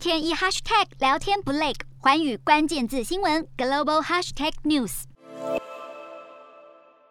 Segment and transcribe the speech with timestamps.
[0.00, 5.02] 天一 hashtag 聊天不累，环宇关键字新闻 global hashtag news。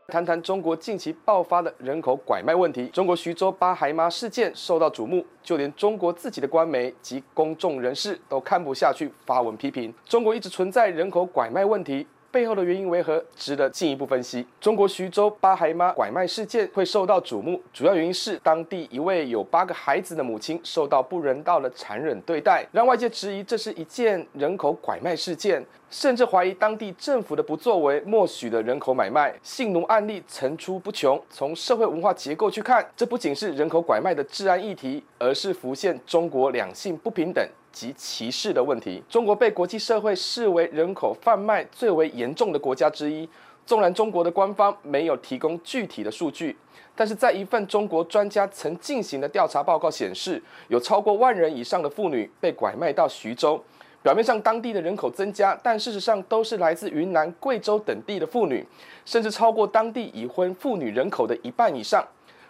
[0.08, 2.88] 谈谈中国近期爆发的人口拐卖问题。
[2.88, 12.08] 中国徐州八孩妈事件受到瞩目，就连中国自己的官媒及公众人士都看不下去，发文批评中国一直存在人口拐卖问题。
[12.32, 14.46] 背后的原因为何，值得进一步分析。
[14.62, 29.34] 中国徐州八孩妈拐卖事件会受到瞩目，主要原因是当地一位有八个孩子的母亲受到不人道的残忍对待，让外界质疑这是一件人口拐卖事件，甚至怀疑当地政府的不作为默许的人口买卖。
[29.42, 31.22] 性奴案例层出不穷。
[31.30, 37.48] 从社会文化结构去看，这不仅是人口拐卖的治安议题，而是浮现中国两性不平等。
[37.72, 39.02] 及歧视的问题。
[39.08, 43.30] 中国被国际社会视为人口贩卖最为严重的国家之一。
[43.64, 46.58] 纵然中国的官方没有提供具体的数据，
[46.96, 53.64] 但是在一份中国专家曾进行的调查报告显示，有超过万人以上的妇女被拐卖到徐州。
[54.02, 58.66] 表面上当地的人口增加，但事实上都是来自云南、贵州等地的妇女，
[59.06, 62.06] 甚至超过当地已婚妇女人口的一半以上。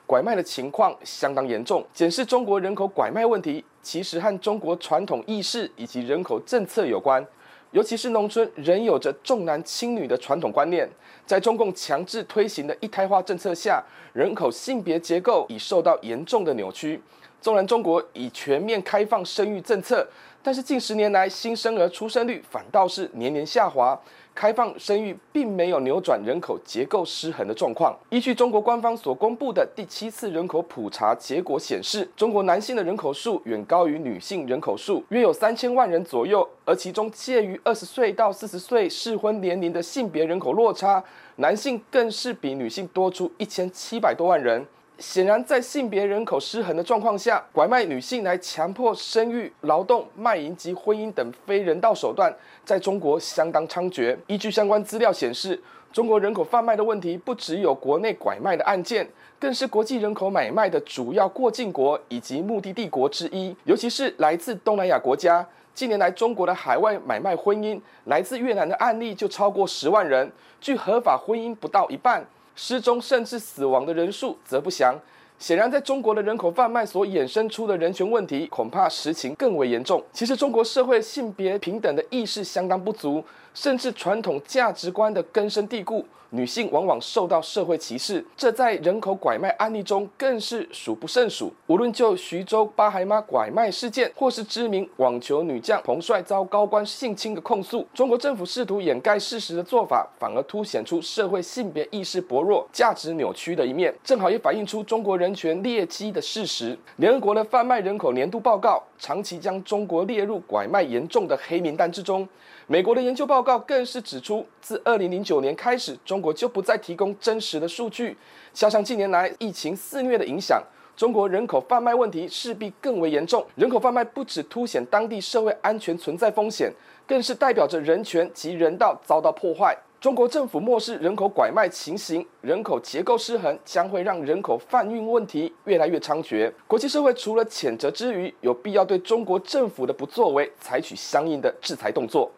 [0.06, 1.86] 拐卖的情况相当严重。
[1.94, 7.26] 检视中国人口拐卖问题，其实和中国传统意识以及人口政策有关。
[7.72, 10.90] 尤其是农村仍有着重男轻女的传统观念，
[11.28, 17.00] 在中共强制推行的一胎化政策下，人口性别结构已受到严重的扭曲。
[17.40, 20.06] 纵然中国已全面开放生育政策，
[20.42, 24.00] 但是近十年来新生儿出生率反倒是年年下滑。
[24.36, 27.94] 开放生育并没有扭转人口结构失衡的状况。
[28.10, 36.48] 依据中国官方所公布的第七次人口普查结果显示，中国男性的人口数远高于女性人口数，约有三千万人左右。
[36.64, 41.04] 而其中介于二十岁到四十岁适婚年龄的性别人口落差，
[41.38, 44.66] 男性更是比女性多出一千七百多万人。
[45.00, 52.34] 显然，在性别人口失衡的状况下，拐卖女性来强迫生育、劳动、卖淫及婚姻等非人道手段，
[52.66, 54.18] 在中国相当猖獗。
[54.28, 55.58] 依据相关资料显示，
[55.94, 59.08] 中国人口贩卖的问题不只有国内拐卖的案件，
[59.40, 63.56] 更是国际人口买卖的主要过境国以及目的地国之一。
[63.64, 72.26] 尤其是来自东南亚国家，近年来中国的海外买卖婚姻，来自越南的案例就超过十万人，距合法婚姻不到一半。
[72.62, 74.94] 失踪甚至死亡的人数则不详。
[75.40, 80.04] 显然，在中国的人口贩卖所衍生出的人权问题，恐怕实情更为严重。
[80.12, 83.24] 其实，中国社会性别平等的意识相当不足，
[83.54, 86.06] 甚至传统价值观的根深蒂固。
[86.32, 91.52] 女性往往受到社会歧视，这在人口拐卖案例中更是数不胜数。
[91.66, 106.76] 无论就徐州八孩妈拐卖事件，或是知名网球女将彭帅遭高官性侵的控诉，中国政府试图掩盖事实的做法，反而凸显出社会性别意识薄弱、价值扭曲的一面，正好也反映出中国人人权劣迹的事实。
[106.96, 112.28] 联合国的贩卖人口年度报告长期将中国列入拐卖严重的黑名单之中。
[112.66, 118.18] 美国的研究报告更是指出，自二零零九年开始，中国就不再提供真实的数据。
[118.54, 120.60] 加上近年来疫情肆虐的影响，
[120.98, 123.46] 中国人口贩卖问题势必更为严重。
[123.54, 126.74] 人口贩卖不只凸显当地社会安全存在风险，
[127.06, 129.78] 更是代表着人权及人道遭到破坏。
[130.00, 136.50] 中国政府漠视人口拐卖情形，人口结构失衡，将会让人口贩运问题越来越猖獗。
[136.68, 142.32] 国际社会除了谴责之余，有必要对中国政府的不作为采取相应的制裁动作。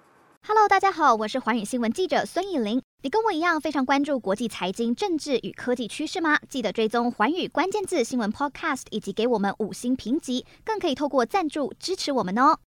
[0.47, 2.81] Hello，大家好，我是寰宇新闻记者孙艺玲。
[3.03, 6.39] 你跟我一样非常关注国际财经、政治与科技趋势吗？
[6.49, 12.57] 记得追踪寰宇关键字新闻 Podcast，以及给我们五星评级，更可以透过赞助支持我们哦。